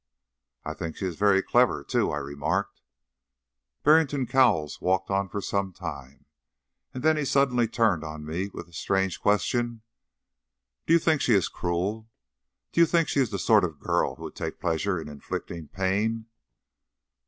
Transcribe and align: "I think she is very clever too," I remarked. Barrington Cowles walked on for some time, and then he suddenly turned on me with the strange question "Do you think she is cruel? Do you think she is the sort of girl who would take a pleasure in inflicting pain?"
"I 0.65 0.73
think 0.73 0.95
she 0.97 1.05
is 1.05 1.15
very 1.15 1.43
clever 1.43 1.83
too," 1.83 2.09
I 2.11 2.17
remarked. 2.17 2.81
Barrington 3.83 4.25
Cowles 4.25 4.81
walked 4.81 5.11
on 5.11 5.29
for 5.29 5.41
some 5.41 5.73
time, 5.73 6.25
and 6.91 7.03
then 7.03 7.17
he 7.17 7.23
suddenly 7.23 7.67
turned 7.67 8.03
on 8.03 8.25
me 8.25 8.49
with 8.51 8.65
the 8.65 8.73
strange 8.73 9.19
question 9.21 9.83
"Do 10.87 10.93
you 10.93 10.97
think 10.99 11.21
she 11.21 11.35
is 11.35 11.47
cruel? 11.49 12.09
Do 12.71 12.81
you 12.81 12.87
think 12.87 13.09
she 13.09 13.19
is 13.19 13.29
the 13.29 13.37
sort 13.37 13.63
of 13.63 13.79
girl 13.79 14.15
who 14.15 14.23
would 14.23 14.35
take 14.35 14.55
a 14.55 14.57
pleasure 14.57 14.99
in 14.99 15.07
inflicting 15.07 15.67
pain?" 15.67 16.25